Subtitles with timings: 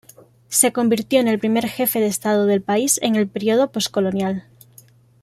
[0.49, 4.47] Se convirtió en el primer jefe de estado del país en el período postcolonial.